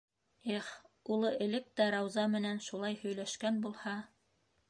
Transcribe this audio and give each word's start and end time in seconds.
Эх, 0.53 0.69
улы 1.15 1.31
элек 1.47 1.67
тә 1.81 1.87
Рауза 1.97 2.25
менән 2.37 2.63
шулай 2.69 2.99
һөйләшкән 3.05 3.63
булһа! 3.67 3.97